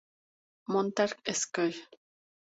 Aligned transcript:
Montar 0.75 1.05
Skate. 1.41 1.83